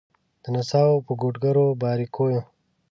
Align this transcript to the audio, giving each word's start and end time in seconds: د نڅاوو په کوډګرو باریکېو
د 0.43 0.45
نڅاوو 0.53 1.03
په 1.07 1.13
کوډګرو 1.19 1.65
باریکېو 1.81 2.41